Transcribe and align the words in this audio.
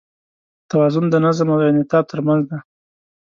توازن 0.69 1.05
د 1.11 1.15
نظم 1.25 1.47
او 1.55 1.59
انعطاف 1.71 2.05
تر 2.11 2.19
منځ 2.27 2.41
دی. 2.49 2.59